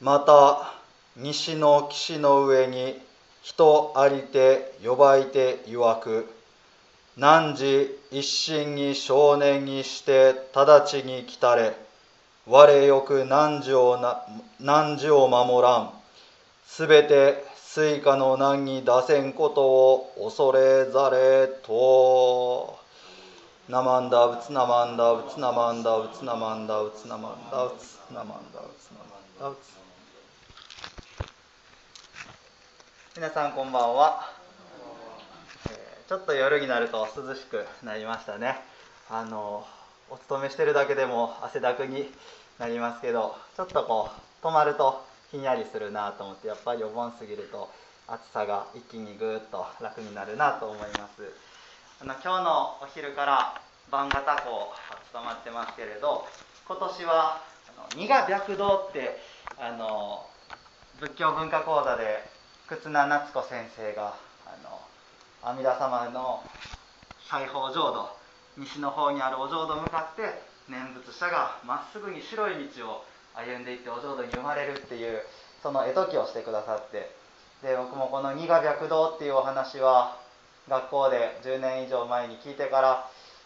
[0.00, 0.74] また
[1.16, 3.00] 西の岸の上に
[3.42, 6.28] 人ありて呼ばいて曰く
[7.16, 11.76] 汝一心に正念にして直ちに来たれ
[12.46, 14.24] 我よく汝をな
[14.60, 15.92] 汝を守らん
[16.66, 22.78] すべて水火の難に堕せんことを恐れざれと。
[23.68, 29.83] ナマンダウツナマンダウツナマンダウツナマンダウツナマンダウツナマンダウツナマンダウツ
[33.16, 34.28] 皆さんこんばんは、
[35.70, 38.56] えーちょっと夜になると涼しくなりましたね。
[39.08, 39.64] あの
[40.10, 42.10] お勤めしてるだけでも汗だくに
[42.58, 47.70] なりますけどちょっとこう泊まるとひんやりするなと思ってやっぱりお盆過ぎると
[48.08, 51.32] 暑さが一気にぐーっと楽になるなと思います。
[52.02, 53.62] あの今日のお昼から
[53.92, 54.74] 晩型校
[55.12, 56.26] 務まってますけれど
[56.66, 57.40] 今年は
[57.96, 59.20] 二賀白道って
[59.60, 60.26] あの
[60.98, 62.33] 仏教文化講座で
[62.66, 64.14] 忽那夏子先生が
[64.46, 64.80] あの
[65.42, 66.42] 阿弥陀様の
[67.20, 68.08] 西方浄土
[68.56, 70.40] 西の方にあるお浄土向かって
[70.70, 75.20] 念仏者がまっすぐに白い道を歩んでいってお浄土に生まれるっていう
[75.62, 77.10] その絵解きをしてくださって
[77.62, 80.16] で僕もこの二賀白道っていうお話は
[80.66, 82.90] 学校で10年以上前に聞いてから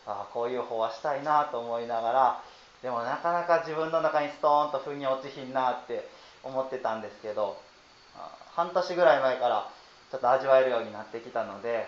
[0.06, 2.42] ああこういう方はしたいなと思いながら
[2.82, 6.08] でもなかなか自分の中にストーンと腑に落ちひんなって
[6.44, 7.56] 思ってたんですけど
[8.16, 9.70] あ半年ぐらい前から
[10.10, 11.86] ちょっと味わえるようになってきたので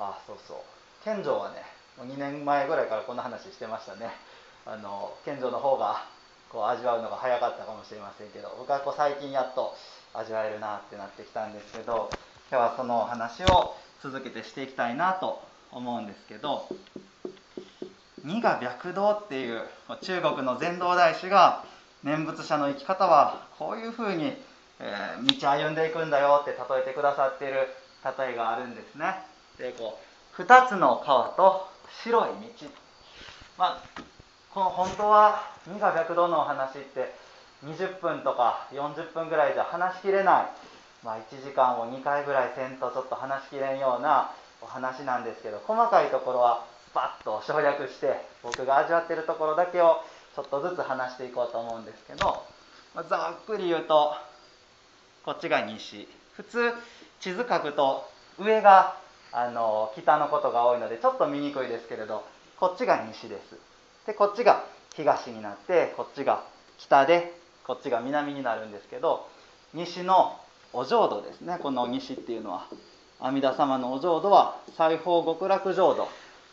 [0.00, 0.56] あそうそう。
[1.04, 1.62] 健常はね
[1.96, 4.10] もう2年前ぐらいからこんな話してましたね。
[4.66, 6.04] あの健常の方が
[6.50, 9.76] こう味わうのが早かったかもしれませんけど僕はこう最近やっと
[10.12, 12.10] 味わえるなってなってきたんですけど
[12.50, 16.66] 今日はそのお話を続けてしていきたいなと思うんですけど
[18.24, 19.62] 二賀白道っていう
[20.00, 21.64] 中国の禅道大師が
[22.02, 24.32] 念仏者の生き方はこういうふうに、
[24.80, 27.68] えー道歩んでいくんだよって例えてくださっている
[28.18, 29.24] 例えがあるんですね。
[29.58, 29.98] でこ
[30.38, 31.68] う2つの川と
[32.02, 32.30] 白い
[32.60, 32.66] 道。
[33.58, 34.02] まあ
[34.52, 37.14] この本当は二賀白道のお話って
[37.64, 40.46] 20分とか40分ぐらいじゃ話しきれない、
[41.04, 50.02] まあ、1時間を2回ぐらいせんとちょっと話しきれんようなお話なんですけど細かいところはバッと省略して僕が味わってるところだけを
[50.34, 52.42] ちょっとずつ話していこうと思うんですけど、
[52.94, 54.14] まあざっくり言うと
[55.24, 56.72] こっちが西普通
[57.20, 58.96] 地図書くと上が
[59.32, 62.24] あの北のことが多いのでちょっと見にくいですけれど
[62.58, 63.56] こっちが西です。
[64.06, 66.44] でこっちが東になってこっちが
[66.78, 67.32] 北で
[67.64, 69.28] こっちが南になるんですけど
[69.72, 70.38] 西の
[70.72, 71.58] お浄土ですね。
[71.62, 72.66] この西っていうのは
[73.20, 76.08] 阿弥陀様のお浄土は西方極楽浄土。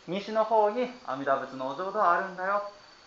[0.08, 2.62] 西の方に阿弥陀仏のお浄土はあるんだよ。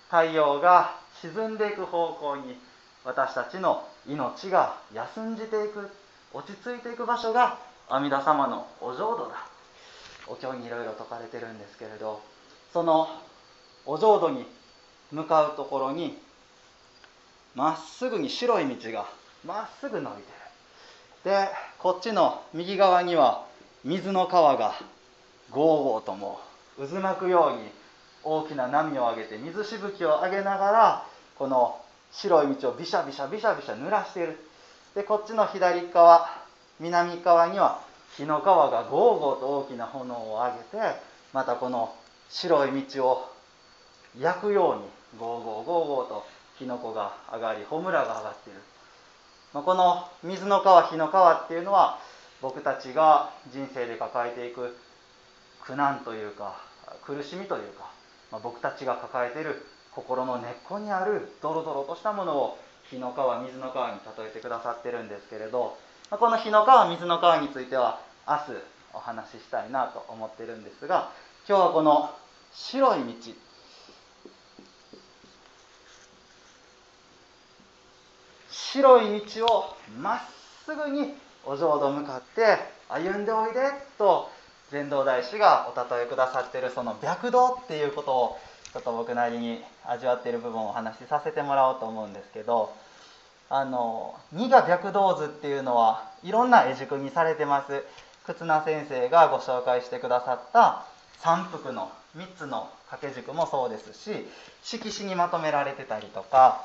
[0.09, 2.57] 太陽が沈んでいく方向に
[3.05, 5.89] 私たちの命が休んじていく
[6.33, 7.59] 落ち着いていく場所が
[7.89, 9.47] 阿弥陀様のお浄土だ。
[10.27, 12.21] お経にいろいろ説かれてるんですけれど
[12.71, 13.09] その
[13.85, 14.45] お浄土に
[15.11, 16.17] 向かうところに
[17.55, 19.05] まっすぐに白い道が
[19.45, 20.21] まっすぐ伸びて
[21.25, 21.33] る。
[21.35, 21.49] で
[21.79, 23.45] こっちの右側には
[23.83, 24.75] 水の川が
[25.51, 26.39] ゴーゴーとも
[26.77, 27.69] 渦巻くように
[28.23, 31.05] 大きな波を上げて水しぶきを上げながら
[31.37, 31.82] この
[32.13, 34.37] 白い道をビシャビシャビシャビシャ濡らしている。
[34.95, 36.43] でこっちの左側
[36.79, 37.81] 南側には
[38.15, 40.99] 火の川がゴーゴーと大きな炎を上げて
[41.33, 41.95] またこの
[42.29, 43.29] 白い道を
[44.19, 44.81] 焼くように
[45.19, 46.25] ゴーゴーゴーゴーと
[46.59, 48.59] 火の粉が上がり炎が上がっている、
[49.53, 51.99] まあ、この水の川火の川っていうのは
[52.41, 54.75] 僕たちが人生で抱えていく
[55.65, 56.61] 苦難というか
[57.03, 57.89] 苦しみというか、
[58.31, 62.57] まあ、僕たちが抱えている心の根っこにあるドロドロとしたものを
[62.89, 65.77] 火の川水の川に例えてくださってるんですけれど、
[66.09, 68.41] この火の川水の川については明日
[68.93, 71.11] お話ししたいなと思ってるんですが
[71.47, 72.09] 今日はこの
[72.53, 73.33] 白い道。
[78.51, 80.19] 白い道をまっ
[80.65, 81.13] すぐに
[81.45, 82.57] お浄土向かって
[82.89, 83.59] 歩んでおいで
[83.97, 84.29] と
[84.71, 88.37] 禅道大師がお例えくださってるその白道っていうことを
[88.73, 92.73] ちょっと僕なりに味わっている部分をお話しさせてもらおうと思うんですけど
[93.49, 97.83] あの二賀白道図っていうのはいろんな絵軸にされてます。
[98.25, 100.85] 忽那先生がご紹介してくださった
[101.19, 104.25] 三幅の3つの掛け軸もそうですし
[104.63, 106.61] 色紙にまとめられてたりとか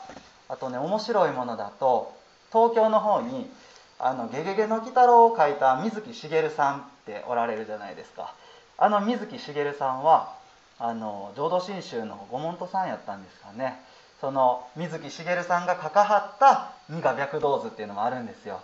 [0.49, 2.15] あとね面白いものだと
[2.53, 3.51] 東京の方に
[3.99, 8.35] 「あのゲゲゲの鬼太郎」を描いた水木しげるさんっておられるじゃないですか。
[8.79, 10.38] あの水木しげるさんは
[10.79, 13.83] あの浄土真宗の御門徒さんやったんですかね。
[14.21, 18.61] その水木しげるさんが関わった二が白道図っていうのもあるんですよ。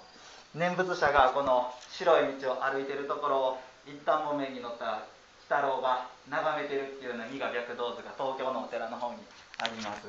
[0.55, 5.03] 念仏者がこの白い道を歩いてるところを一旦木綿に乗った鬼
[5.49, 9.19] 太郎が眺めてるっていうような二が白道図が東京のお寺の方に
[9.59, 10.07] あります、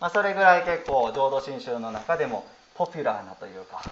[0.00, 3.82] まあ、それぐらい結構浄土真宗の中でもポピュラーなというか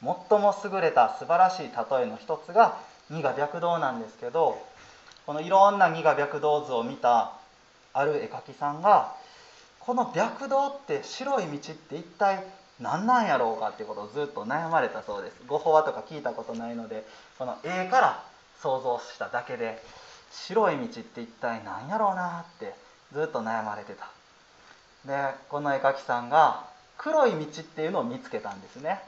[0.00, 2.78] 最も優れた素晴らしい例えの一つが
[3.10, 4.60] 二が白道なんですけど
[5.26, 7.32] このいろんな二が白道図を見た
[7.92, 9.14] ある絵描きさんが
[9.80, 12.44] この白道って白い道って一体
[12.80, 15.36] 何なんやろうかっていうことをずっと悩まれたそうです。
[15.46, 17.06] ご法話とか聞いたことないので
[17.38, 18.24] この絵から
[18.60, 19.82] 想像しただけで
[20.32, 22.74] 白い道って一体何やろうなって
[23.12, 24.08] ずっと悩まれてた。
[25.06, 26.64] でこの絵描きさんが
[26.98, 29.00] 黒い道っていうのを見つけたんですね。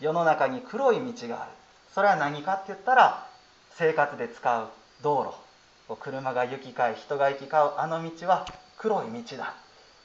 [0.00, 1.50] 世の中に黒い道がある。
[1.94, 3.26] それは何かって言ったら
[3.74, 4.68] 生活で使う
[5.02, 5.45] 道路。
[5.94, 8.44] 車が行き交い人が行き交うあの道は
[8.76, 9.54] 黒い道だ。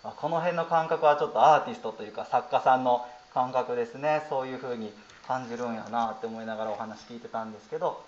[0.04, 4.24] この辺の感覚はちょっとアーティストというか作家さんの感覚ですね。
[4.30, 4.94] そういうふうに
[5.28, 8.04] 感じるんやなって思いながらお話聞いてたんですけど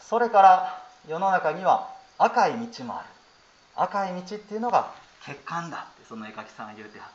[0.00, 1.88] それから世の中には
[2.18, 3.06] 赤い道もある。
[3.76, 4.92] 赤い道っていうのが
[5.24, 7.14] 血管だってその絵描きさんが言うてはった。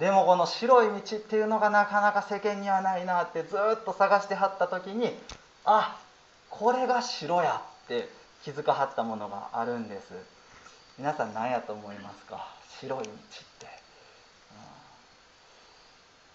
[0.00, 5.10] でもこの白い道っていうのがなかなか世間にはないなってずっと探してはった時に
[5.64, 6.00] あ
[6.48, 8.08] これが白やって
[8.44, 10.12] 気づかはったものがあるんです。
[10.98, 12.46] 皆さん何やと思いますか？
[12.80, 13.12] 白い道っ
[13.58, 13.66] て、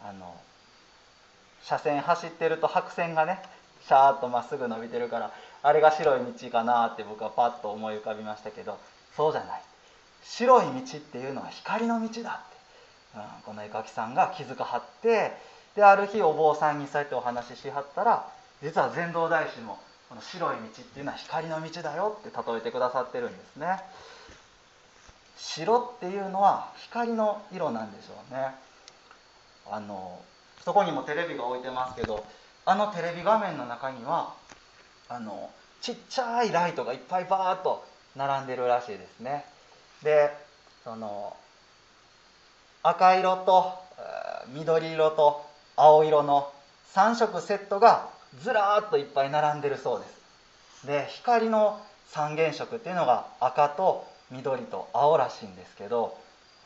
[0.03, 0.35] うん、あの
[1.63, 3.41] 車線走ってると白線がね
[3.87, 5.31] シャーッとまっすぐ伸びてるから
[5.63, 8.79] あれが白い道かなって僕はパッと思い浮かびましたけど
[9.15, 9.61] そうじゃない。
[10.23, 12.49] 白い道っていうのは光の道だっ
[13.13, 15.31] て、うん、この絵描きさんが気づかはって
[15.75, 18.27] である日お坊さんにそうやってお話ししはったら
[18.63, 19.77] 実は禅道大師も
[20.09, 23.79] この白い道っていうのは光の道だよって例えてくださってるんですね。
[25.37, 28.55] 白っていうのは光の色なんでしょうね。
[29.69, 30.19] あの
[30.63, 32.25] そこにもテレビが置いてますけど
[32.65, 34.33] あのテレビ画面の中には
[35.09, 35.49] あの
[35.81, 37.85] ちっちゃいライトがいっぱいバーッと
[38.15, 39.45] 並んでるらしいですね。
[40.03, 40.31] で
[40.83, 41.35] その
[42.83, 43.73] 赤色と
[44.49, 46.51] 緑色と青色の
[46.93, 48.09] 3色セットが
[48.41, 50.87] ずらーっといっぱい並んでるそうです。
[50.87, 56.17] で光の三原色っていうのが赤と緑と青らしいんですけど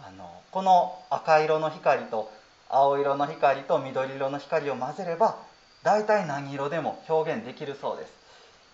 [0.01, 2.31] あのこの赤色の光と
[2.69, 5.37] 青色の光と緑色の光を混ぜれば
[5.83, 8.13] 大体何色でも表現できるそうです。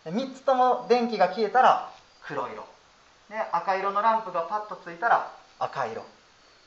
[0.05, 1.91] 3つとも電気が消えたら
[2.23, 2.65] 黒色。
[3.29, 6.03] で赤色のランプがパッとついたら赤色。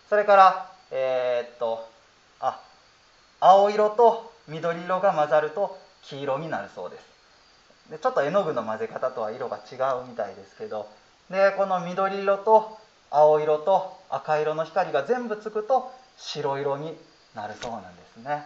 [0.08, 1.88] それからえー、っと
[2.40, 2.60] あ
[3.40, 5.78] 青色と緑色が混ざると
[6.10, 7.02] 黄色になるそうです。
[7.90, 10.88] でちょっと絵の具の混ぜ方とは色が違うみたいですけど
[11.30, 12.76] でこの緑色と
[13.10, 16.96] 青色と赤色の光が全部つくと白色に
[17.34, 18.44] なるそうなんですね。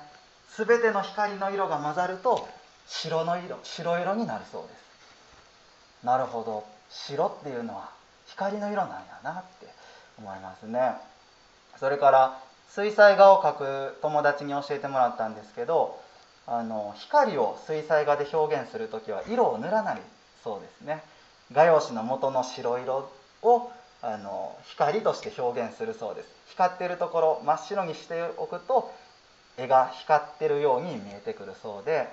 [0.57, 2.47] 全ての光の色が混ざると
[2.87, 6.05] 白の色白色になるそうです。
[6.05, 6.65] なるほど。
[6.91, 7.89] 白っていうのは
[8.27, 9.67] 光の色なんやなって
[10.19, 10.93] 思いますね。
[11.79, 12.39] それから
[12.69, 16.02] 水彩画を描く友達に教えてもらったんですけど
[16.47, 20.01] あの光を水彩画で表現する時は色を塗らない
[20.43, 21.03] そうですね。
[21.53, 23.09] 画用紙の元の白色
[23.43, 23.71] を
[24.03, 26.29] あの光として表現するそうです。
[26.51, 28.93] 光ってるところ真っ白にしておくと
[29.57, 32.09] 絵が光ってるように見えてくるそうで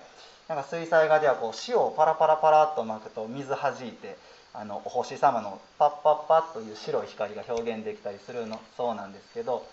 [0.47, 4.17] なんか水彩画ではこう塩をパラパラパラっと巻くと水はじいて
[4.53, 9.65] あのお星様のパッパッパッという白い光が表現できたりするのそうなんですけど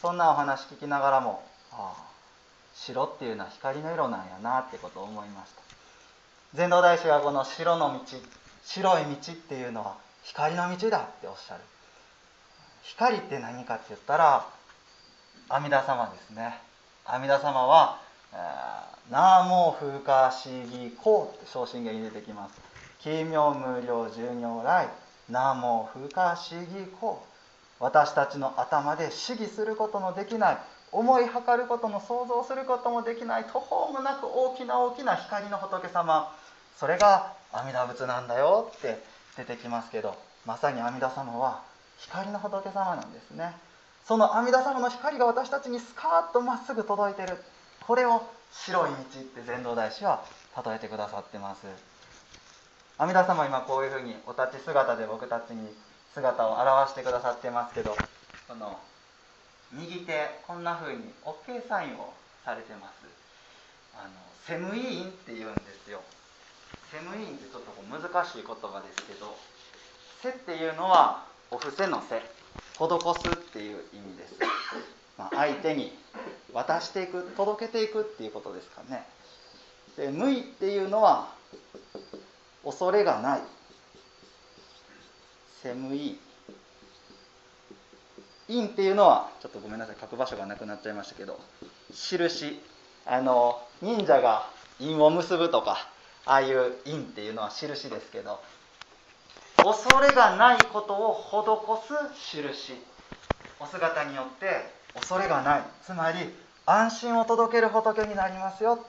[0.00, 2.11] そんなお話聞きながらもああ
[2.74, 5.62] 白っていうのは光の色なんやなってことを思いました。
[6.54, 8.18] 禅道大師はこの白の道
[8.64, 11.60] 白い道っていうのは光の道だっておっしゃる。
[12.82, 14.46] 光って何かって言ったら
[15.48, 16.58] 阿弥陀様ですね。
[17.04, 18.00] 阿弥陀様は
[19.10, 22.60] 「南無風化シギコって昇進言に出てきます。
[23.00, 24.88] 奇妙無料十如来
[25.28, 27.26] 南無風化シギコ
[27.80, 30.58] 私たちの頭で思議することのできない
[30.92, 36.30] 思いはかることも想像することもできない途方もなく大きな大きな光の仏様。
[36.76, 39.02] それが阿弥陀仏なんだよって
[39.36, 41.62] 出てきますけどまさに阿弥陀様は
[41.98, 43.54] 光の仏様なんですね。
[44.04, 47.38] その阿弥陀様の光が私たちにスカーッとまっすぐ届いてる。
[47.86, 48.22] これを
[48.52, 50.22] 白い道って禅道大師は
[50.64, 51.66] 例えてくださってます。
[52.98, 55.74] 阿弥陀様今こういうふうにお立ち姿で僕たちに
[56.12, 57.96] 姿を表してくださってますけど
[58.46, 58.78] この
[59.74, 60.12] 右手
[60.46, 62.12] こんなふうに OK サインを
[62.44, 63.06] されてます。
[63.94, 64.10] あの
[64.46, 66.00] セムイーンって言うんですよ。
[66.90, 69.34] セムイーンってちょっと難しい言葉ですけど
[70.20, 72.20] 「せ」っていうのはお布施の「せ」
[72.76, 74.34] 施すっていう意味です、
[75.16, 75.96] まあ、相手に
[76.52, 79.06] 渡していく届けていくっていうことですかね。
[79.96, 81.34] で無いっていうのは
[82.64, 83.42] 恐れがない。
[85.62, 86.31] セムイーン。
[88.52, 91.38] 陰っていうのはちょっとごめんなさい書く場所がなくなっちゃいましたけど
[91.92, 92.60] 印
[93.06, 95.88] あの忍者が陰を結ぶとか
[96.26, 98.40] ああいう陰っていうのは印ですけど
[99.56, 102.74] 恐れがないことを施す印。
[103.60, 104.46] お姿によって
[104.94, 105.62] 恐れがない。
[105.84, 106.18] つまり
[106.66, 108.84] 安心を届ける仏になりますよ。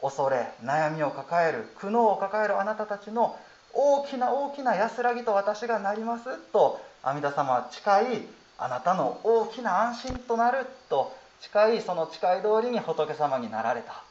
[0.00, 3.36] 恐れ悩みを抱える苦悩を抱えるあなたたちの
[3.72, 7.80] 大きな大きな安らぎと私がなりますと阿弥陀様は誓
[8.14, 14.02] いあなたの大きな安心となると誓いその誓い通りに仏様になられた。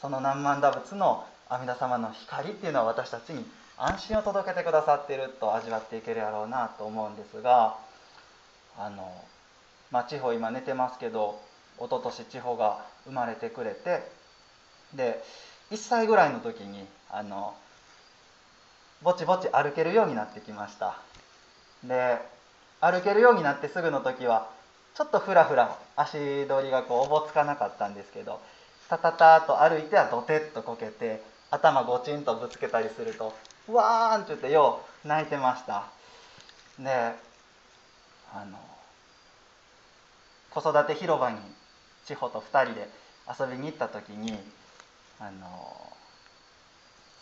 [0.00, 3.44] その何万打仏の阿弥陀様の光っていうのは私たちに
[3.76, 7.76] 安心を届けてくださっていると味わっていけるやろうなと思うんですが
[8.78, 9.12] あの、
[9.90, 11.40] まあ、地方今寝てますけど
[11.78, 14.02] 一昨年地方が生まれてくれて
[14.94, 15.22] で
[15.70, 17.54] 1歳ぐらいの時にあの
[19.02, 20.98] ぼちぼち歩けるようになってきました。
[21.82, 22.18] で
[22.80, 24.48] 歩けるようになってすぐの時は
[24.94, 28.40] ちょっとふらふら足取りがこうおぼつかなかったんですけど
[28.88, 33.34] タタタと歩いてはドテッとこけて頭ごちんとぶつけたりすると
[33.68, 35.84] わーんって言ってよう泣いてました。
[36.78, 36.90] で
[38.32, 38.58] あの
[40.50, 41.38] 子育て広場に
[42.04, 42.88] 千穂と2人で
[43.38, 44.38] 遊びに行った時に
[45.20, 45.92] あの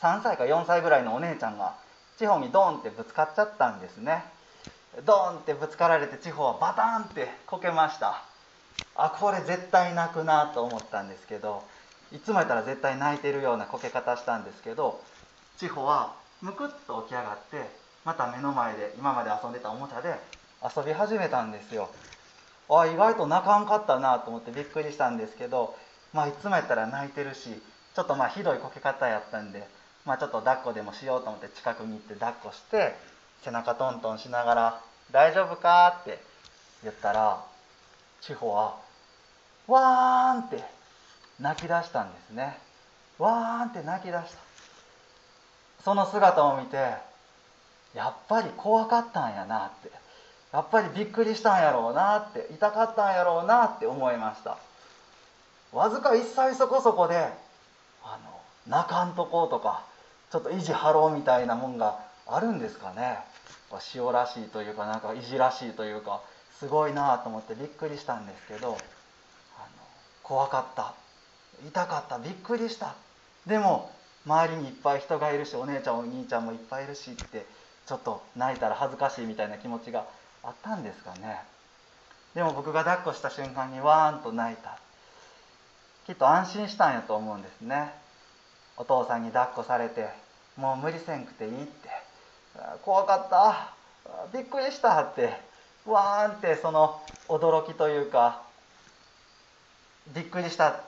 [0.00, 1.74] 3歳か4歳ぐらいのお姉ちゃんが
[2.18, 4.24] 地方にドンってぶつかっちゃったんですね。
[5.04, 8.22] ドーンってぶつかられて地方はバタンってこけました。
[8.96, 11.62] あこれ絶対泣くなと思ったんですけど
[12.12, 15.00] いつもやったら絶対泣いてるようなこけ方したんですけど
[15.56, 17.68] 千穂はむくっと起き上がって
[18.04, 20.14] また目の前で今まで遊んでたおもちゃで
[20.76, 21.90] 遊び始めたんですよ。
[22.70, 25.74] あ意外と泣かんかったなと思ってびっくりしたんですけど
[26.12, 27.50] まあいつもやったら泣いてるし
[27.94, 29.66] ちょっとまあひどいこけ方やったんで
[30.04, 32.94] まあちょっと抱っこでもしようと思って近くに行って抱っこして
[33.42, 36.22] 背中トントンしながら「大丈夫か?」って
[36.82, 37.42] 言ったら
[38.20, 38.74] 千穂は
[39.66, 40.62] 「わーん」って
[41.40, 42.58] 泣き出したんですね。
[43.18, 44.38] わーんって泣き出した。
[45.84, 46.94] その姿を見て
[47.94, 50.08] やっぱり怖かったんやなって。
[50.52, 54.56] やっぱりびっくりしたんやろうなって痛かったんやろうなって思いました。
[55.72, 57.30] わずか1歳そこそこで
[58.02, 59.82] あの泣かんとこうとか
[60.30, 63.18] ちょっと意地張ろうみたいなもんがあるんですかね。
[63.94, 66.22] 塩らしいというかなんか意地らしいというか
[66.58, 68.76] すごいなと思ってびっくりしたんですけどあの
[70.22, 70.94] 怖かった。
[71.66, 72.18] 痛かった。
[72.18, 72.94] びっくりした。
[73.46, 73.90] でも
[74.26, 77.46] 周りにいっぱい人がいるしお姉ちゃんお兄ちゃんもいっぱいいるしって
[77.86, 80.04] ちょっと泣いたら恥ずかしいみたいな気持ちが
[80.42, 81.40] あったんですかね。
[82.34, 84.78] でも僕が抱っこした瞬間にわーんと泣いた。
[86.06, 87.92] きっと安心したんやと思うんですね。
[88.76, 90.08] お父さんに抱っこされて
[90.56, 91.97] もう無理せんくていいって。
[92.82, 93.74] 怖かった。
[94.32, 95.48] びっくりしたって。
[95.86, 98.42] わーんってその驚きというか
[100.14, 100.80] びっくりした。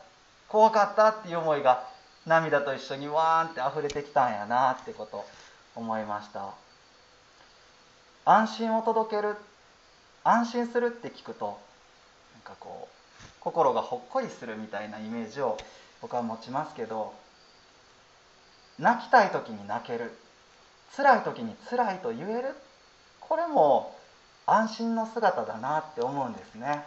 [0.48, 1.86] 怖かったっていう思いが
[2.26, 5.24] 涙と一緒にわーんって溢れてきたんやなってこと
[5.74, 6.50] 思いました。
[8.24, 9.36] 安心を届ける
[10.24, 11.58] 安心するって聞くと
[12.34, 15.56] なんかこう心がほっこりするみたいなイメージを
[16.02, 17.14] 僕は持ちますけど
[18.78, 20.12] 泣きたい時に泣ける。
[20.96, 22.54] 辛い時に辛いと言える？
[23.20, 23.96] これも
[24.46, 26.84] 安心の姿だなって思うんですね。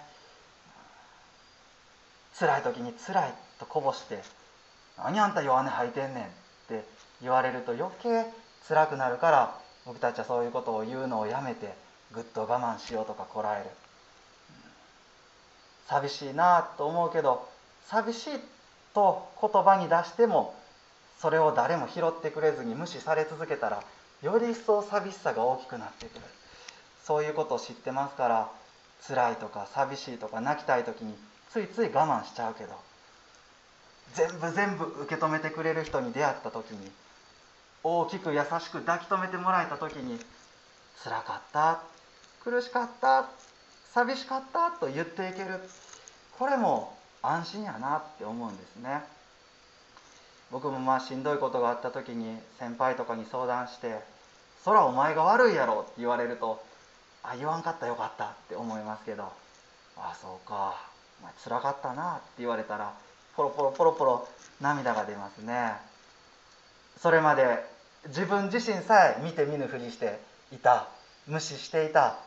[2.38, 4.22] 辛い時に辛いとこぼして
[4.98, 6.28] 「何あんた弱音吐いてんねん」っ
[6.68, 6.84] て
[7.22, 8.26] 言われると余計
[8.68, 9.56] 辛くなるから
[9.86, 11.76] 僕たちはそういうことを言うのをやめて
[12.12, 13.70] ぐっと我慢しようとかこらえる。
[15.88, 17.48] 寂しいなと思うけど
[17.88, 18.40] 寂しい
[18.94, 20.56] と言葉に出しても
[21.24, 23.82] それを誰も拾ってくれずに無視され続けたら
[24.22, 26.22] より一層寂しさが大きくなってくる。
[27.06, 28.52] そういうことを知ってますから
[29.08, 31.16] 辛いとか寂しいとか泣きたい時に
[31.50, 32.76] ついつい我慢しちゃうけど
[34.16, 36.92] 全部全部受け止めてくれる人に出会った時に
[37.84, 40.20] 大きく優しく抱き留めてもらえた時に
[41.06, 41.84] 辛かった
[42.44, 43.30] 苦しかった
[43.94, 45.62] 寂しかったと言っていける。
[46.38, 49.23] これも安心やなって思うんですね。
[50.54, 54.00] 僕もまあしんどいことがあった時に先輩とかに相談して
[54.64, 56.64] 「そらお前が悪いやろ」って言われると
[57.24, 59.34] 「あ言わんかったよかった」って思いますけど
[59.98, 60.76] 「あそうか。
[61.22, 62.94] お前つらかったな」って言われたら
[63.36, 64.28] ポロポロポロポロ
[64.62, 65.76] 涙が出ますね。
[67.02, 67.68] それまで
[68.08, 70.20] 自分自身さえ見て見ぬふりして
[70.52, 70.88] いた
[71.26, 72.18] 無視していた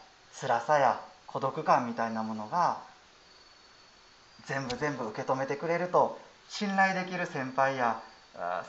[0.40, 2.78] 辛さや孤独感みたいなものが
[4.46, 6.18] 全部全部受け止めてくれると
[6.48, 8.00] 信頼できる先輩や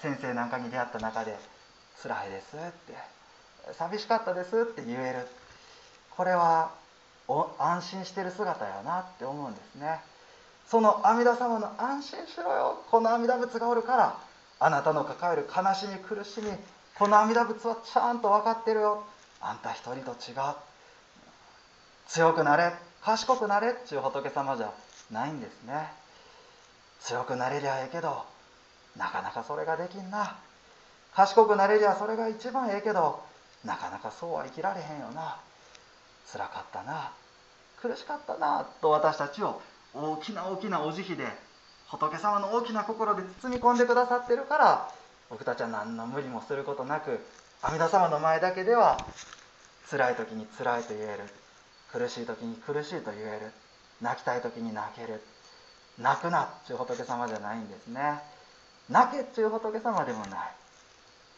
[0.01, 1.37] 先生なんかに出会った中で
[2.01, 2.95] 「辛いです」って
[3.77, 5.27] 「寂しかったです」って言える。
[6.15, 6.71] これは
[7.59, 10.01] 安心してる姿やなって思うんですね。
[10.67, 12.83] その阿弥陀様の安心しろよ。
[12.89, 14.17] この阿弥陀仏がおるから
[14.59, 16.51] あなたの抱える悲しみ苦しみ
[16.97, 19.03] この阿弥陀仏はちゃんと分かってるよ。
[19.41, 20.55] あんた一人と違う。
[22.07, 22.73] 強くなれ。
[23.03, 24.71] 賢くなれっていう仏様じゃ
[25.11, 25.91] ないんですね。
[27.01, 28.25] 強くなれりゃええけど
[28.97, 30.37] なかなかそれができんな。
[31.15, 33.23] 賢くなれりゃそれが一番ええけど
[33.65, 35.37] なかなかそうは生きられへんよな。
[36.25, 37.11] つらかったな。
[37.81, 39.61] 苦しかったなと私たちを
[39.93, 41.25] 大きな大きなお慈悲で
[41.87, 44.91] 仏様の大きな心で包み込んでくださってるから
[45.29, 47.19] 僕たちは何の無理もすることなく
[47.61, 48.97] 阿弥陀様の前だけでは
[49.89, 51.23] 辛い時に辛いと言える。
[51.91, 53.51] 苦しい時に苦しいと言える。
[54.01, 55.21] 泣きたい時に泣ける。
[55.97, 58.21] 泣くなっちゅう仏様じゃないんですね。
[58.89, 60.39] 泣けっちゅう仏様でもない。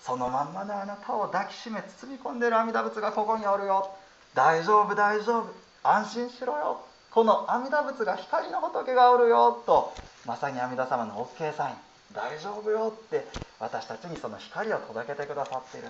[0.02, 3.90] そのまんまのあなたを抱きしめ包み込んでる阿弥陀仏がここにおるよ。
[4.34, 5.48] 大丈夫大丈夫。
[5.84, 6.82] 安心しろよ。
[7.12, 9.64] この阿弥陀仏が光の仏がおるよ。
[9.66, 9.94] と
[10.26, 11.76] まさに阿弥陀様の OK サイン。
[12.14, 13.28] 大丈夫よって
[13.60, 15.88] 私たちにその光を届けてくださってる。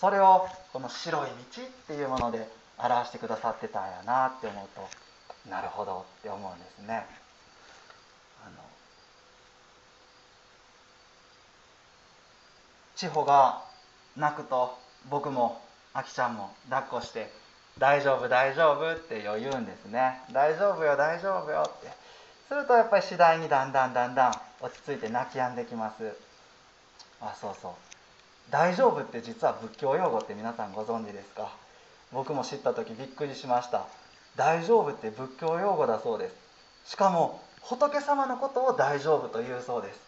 [0.00, 2.46] それをこの白い道っていうもので
[2.78, 7.06] 表してくださってたんやなって思うとなるほどって思うんですね
[8.44, 8.62] あの
[12.96, 13.62] 千穂が
[14.16, 14.76] 泣くと
[15.10, 15.60] 僕も
[15.92, 17.30] あきちゃんも抱っこして
[17.78, 21.90] 「大丈夫大丈夫」って言うんですね「大丈夫よ大丈夫よ」って。
[22.48, 26.16] するとやっぱり次第にだんだんだんだん落ち着いて泣き止んできます。
[27.20, 27.72] あそうそう。
[28.50, 31.50] 大丈夫って実は仏教用語って皆さんご存知ですか？
[32.12, 33.84] 僕も知った時びっくりしました。
[34.36, 36.30] 大丈夫って仏教用語だそうで
[36.84, 36.92] す。
[36.92, 40.00] しかも仏様のことを大丈夫というそうです。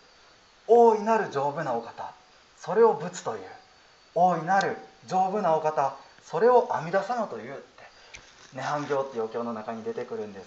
[0.69, 2.15] 大いなる丈夫なお方。
[2.61, 3.41] それを仏という
[4.15, 7.65] 大いなる丈夫なお方それを阿弥陀様というって
[8.55, 10.47] 涅槃経っていうお経の中に出てくるんです。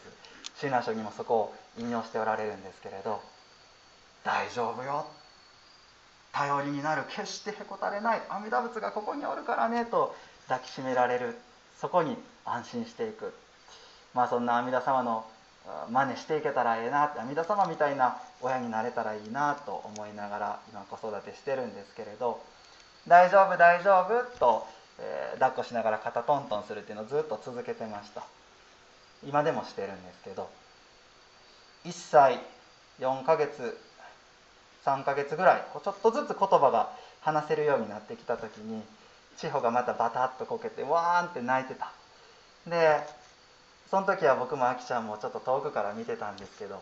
[0.59, 3.21] 親鸞書にもそこを引用しておられるんですけれど
[4.23, 5.07] 大丈夫よ。
[6.31, 10.15] 頼りになる決してへこたれない阿弥陀仏がここにおるからねと
[10.47, 11.37] 抱きしめられる。
[11.79, 13.33] そこに安心していく。
[14.13, 15.25] まあそんな阿弥陀様の
[15.91, 22.41] 真似していけたらええなって阿弥陀様みたいな親になれたらいいなと思いながら今子育てしてるんですけれど
[23.07, 24.67] 「大丈夫大丈夫」と、
[24.99, 28.23] えー、抱っこしながら肩トントンするっていうのをずっと続けてました。
[29.23, 30.49] 今でもしてるんですけど
[31.85, 32.39] 1歳
[32.99, 33.77] 4ヶ月
[34.83, 36.89] 3ヶ月ぐらいちょっとずつ言葉が
[37.21, 38.81] 話せるようになってきた時に
[39.37, 41.91] 千穂がまたバタッとこけてわーんって泣いてた。
[42.67, 42.99] で
[43.91, 46.81] その時は僕もあきちゃんもちょっと遠くから見てたんですけど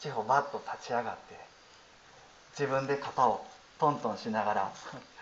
[0.00, 1.38] 千穂バッと立ち上がって
[2.58, 3.46] 自分で肩を
[3.78, 4.72] トントンしながら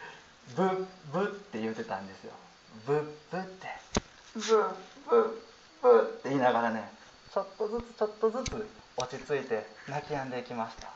[0.56, 2.32] 「ブ ッブッ」って言うてたんですよ
[2.86, 3.68] 「ブッブッ」って
[4.34, 4.74] 「ブッ
[5.10, 5.40] ブッ
[5.82, 6.90] ブッ」って言いながらね
[7.30, 10.90] ちょっとずつちょっとずつ落ち着いて泣き止んでいきました、う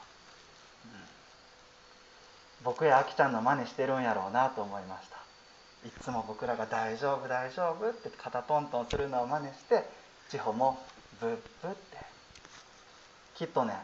[0.88, 1.08] ん、
[2.64, 5.18] 僕やあきちゃんの真似してるんやろうなと思いました。
[5.86, 9.99] いつも僕らが「大丈夫大丈夫」って肩トントンするのを真似して
[10.30, 10.78] 千穂も
[11.20, 11.30] ブッ
[11.62, 11.98] ブって。
[13.34, 13.74] きっとね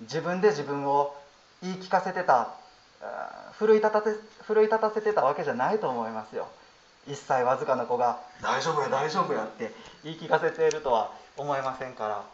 [0.00, 1.14] 自分で自分を
[1.62, 2.54] 言い聞かせてた
[3.58, 4.10] 奮い立たせ
[4.42, 6.48] 奮い立たせてたわけじゃないと思いますよ。
[7.06, 12.24] 1歳わずかの子が「大丈夫や大丈夫や」って言い聞かせているとは思えませんから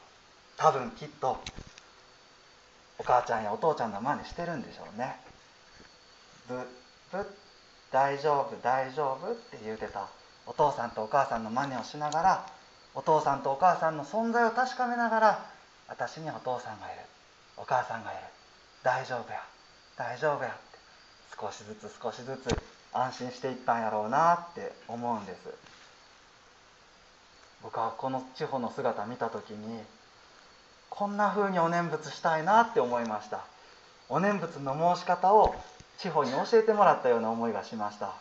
[0.56, 1.40] 多分きっと
[2.98, 5.18] お母ちゃんやお父ちゃんの真似してるんでしょうね。
[6.46, 6.66] ブッ
[7.10, 7.26] ブッ
[7.90, 10.06] 大丈夫大丈夫って言うてた
[10.46, 12.46] お父さんとお母さんの真似をしながら
[12.94, 15.46] お父さんとお母さんの存在を確かめながら
[15.88, 17.02] 私にお父さんがいる。
[17.56, 18.20] お母さんがいる。
[18.82, 19.42] 大丈夫や。
[19.96, 20.78] 大丈夫やって。
[21.40, 22.56] 少しずつ少しずつ
[22.92, 25.38] 安心していったんやろうなって思うんです。
[27.62, 29.82] 僕はこの地方の姿見た時に
[30.88, 33.44] こんな風にお念仏したいなって思いました。
[34.08, 35.54] お念仏の申し方を
[35.98, 38.14] 地方に教えてもらったような思いがしました。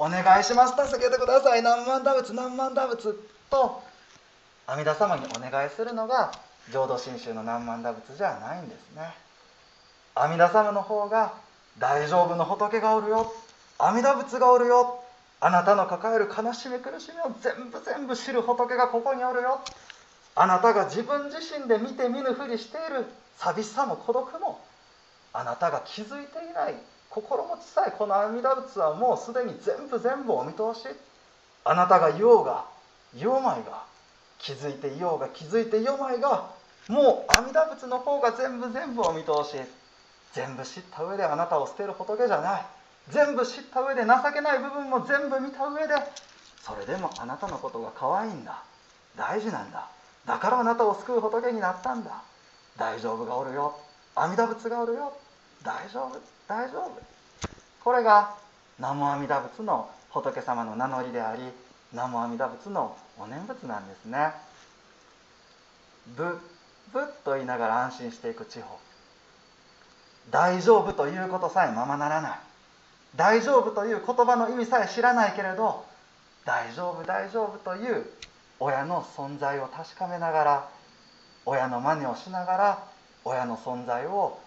[0.00, 0.88] お願いします。
[0.88, 1.62] 助けてください。
[1.62, 3.14] 何万打仏何万打仏
[3.50, 3.82] と
[4.66, 6.32] 阿弥陀様にお願いするのが
[6.72, 9.12] 浄土真宗の何万打仏じゃないんですね。
[10.14, 11.34] 阿弥陀様の方が
[11.78, 13.30] 大丈夫の仏がおるよ。
[13.76, 15.04] 阿弥陀仏がおるよ。
[15.38, 19.60] あなたの抱える悲しみ苦しみを全部全部知る仏がここにおるよ。
[20.34, 23.04] あなたが自分自身で見て見ぬふりしている
[23.36, 24.60] 寂しさも孤独も
[25.34, 26.74] あなたが気づいていない
[27.10, 30.86] 心持ちさえこの阿弥陀仏はもうすでに全部全部お見通し。
[31.64, 32.64] あなたが言おうが
[33.14, 33.84] いようまいが
[34.38, 36.48] 気づいていようが気づいていようまいが
[36.88, 39.60] もう阿弥陀仏の方が全部全部お見通し。
[40.32, 42.66] 全部知った上であなたを捨てる仏じゃない。
[43.08, 45.94] 全部知った上で情けない部分も全部見た上で
[46.62, 48.62] それでもあなたのことが可愛いんだ。
[49.16, 49.88] 大事なんだ。
[50.26, 52.22] だからあなたを救う仏になったんだ。
[52.76, 53.76] 大丈夫がおるよ。
[54.14, 55.12] 阿弥陀仏がおるよ。
[55.62, 56.90] 大丈夫大丈夫。
[57.84, 58.34] これが
[58.78, 61.42] 南無阿弥陀仏の仏様の名乗りであり
[61.92, 64.32] 南無阿弥陀仏のお念仏なんですね。
[66.16, 66.40] ぶ
[66.92, 68.78] ぶっと言いながら安心していく地方。
[70.30, 72.38] 大丈夫ということさえままならない。
[73.16, 75.84] 大丈夫という言葉の意味さえ知らないけれど
[76.44, 78.06] 大丈夫大丈夫という
[78.60, 80.68] 親の存在を確かめながら
[81.44, 82.84] 親の真似をしながら
[83.24, 84.38] 親の存在を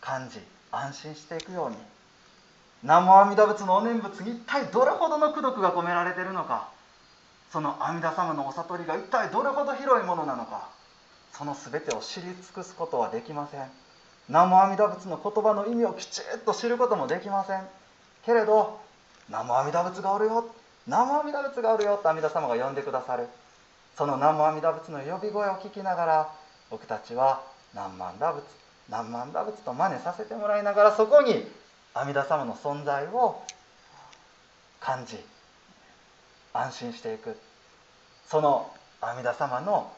[0.00, 0.40] 感じ
[0.72, 1.76] 安心していくように。
[2.82, 6.68] 南無阿弥陀仏のお念仏に一体どれほどの功徳が込められているのか。
[7.52, 10.68] その阿弥陀様のお悟りが一体どれほど広いものなのか。
[11.32, 13.70] その全てを知り尽くすことはできません。
[14.28, 17.66] 南無阿弥陀仏の言葉の意味をきちっと知ることもできません。
[18.24, 18.80] けれど
[19.28, 20.46] 南無阿弥陀仏がおるよ。
[20.86, 23.28] 南無阿弥陀仏がおるよと阿弥陀様が呼んでくださる。
[23.96, 26.32] その南無阿弥陀仏の呼び声を聞きながら
[26.70, 27.42] 僕たちは
[27.74, 28.44] 南無阿弥陀仏。
[28.90, 31.46] 南無阿弥陀仏と真似させてもらいながらそこに
[31.94, 33.40] 阿弥陀様の存在を
[34.80, 35.16] 感じ
[36.52, 37.36] 安心していく。
[38.26, 39.92] その阿弥陀様の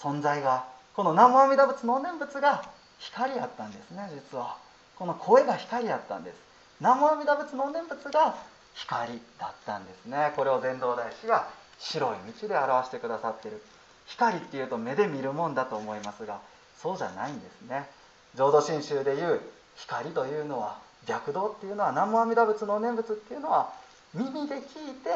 [0.00, 0.64] 存在が
[0.94, 2.64] この南無阿弥陀仏の念仏が
[2.98, 4.56] 光やったんですね実は。
[4.96, 6.36] この声が光やったんです。
[6.80, 8.34] 南無阿弥陀仏の念仏が
[8.74, 10.32] 光だったんですね。
[10.34, 13.62] これを禅道大師が白い道で表してくださってる。
[14.06, 16.40] 光っていうと目で見るもんだと思いますが
[16.82, 17.88] そうじゃないんですね。
[18.34, 19.40] 浄土真宗でいう
[19.76, 23.72] 光というのは逆道っていうのは南無阿弥陀仏の念仏っていうのは
[24.14, 25.10] 耳で聞いて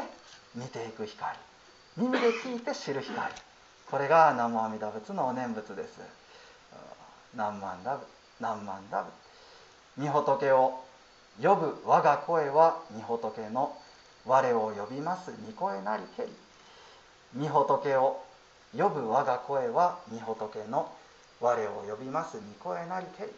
[0.54, 1.36] 見ていく光。
[1.96, 3.32] 耳で聞いて知る光。
[3.90, 6.00] これが南無阿弥陀仏のお念仏です。
[7.32, 8.06] 南無阿弥陀仏。
[8.40, 10.06] 南無阿弥陀仏。
[10.06, 10.84] 御仏を
[11.42, 13.76] 呼ぶ我が声は御仏の
[14.26, 15.32] 我を呼びます。
[15.46, 16.28] 御声なりけり。
[17.40, 18.22] 御仏を
[18.76, 20.92] 呼ぶ我が声は御仏の
[21.40, 23.30] 我を呼びます御声なりけり。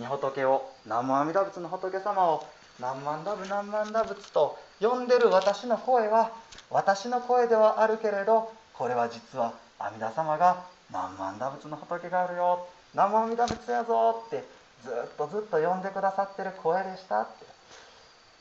[0.00, 2.46] 御仏を南無阿弥陀仏の仏様を
[2.80, 6.30] 何万ダブ何万ダ仏と呼んでる私の声は
[6.70, 12.66] 私の声ではあるけれどこれは実は阿弥陀様が何万打仏の仏があるよ。
[12.92, 14.44] 南無阿弥陀仏やぞって
[14.84, 17.46] ずっとずっと呼んでくださってる声でしたって。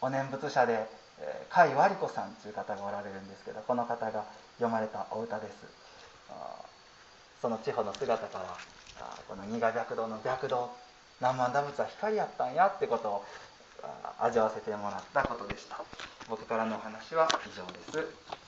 [0.02, 0.88] お念仏者で
[1.50, 4.26] 甲斐和理子さんという方がおられるんですけどこの方が
[4.58, 5.54] 読まれたお歌です。
[7.41, 8.45] その地方の姿から
[9.28, 10.71] この二賀白道の白道
[11.19, 13.26] 南蛮打仏は光やったんやってことを
[14.19, 15.80] 味わわせてもらったことでした。
[16.30, 17.65] 僕からのお話は以上
[18.02, 18.45] です。